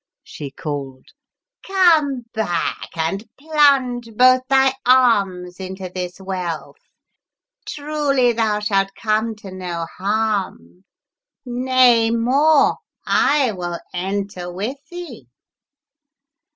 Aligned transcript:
"she 0.23 0.49
called." 0.49 1.05
Come 1.67 2.21
back 2.33 2.89
and 2.95 3.23
plunge 3.37 4.09
both 4.15 4.41
thy 4.49 4.73
arms 4.83 5.59
into 5.59 5.91
this 5.93 6.19
wealth; 6.19 6.79
truly 7.67 8.33
thou 8.33 8.61
shalt 8.61 8.89
come 8.97 9.35
to 9.35 9.51
no 9.51 9.85
harm— 9.99 10.85
nay 11.45 12.09
more, 12.09 12.77
I 13.05 13.51
will 13.51 13.77
enter 13.93 14.51
with 14.51 14.77
thee!" 14.89 15.27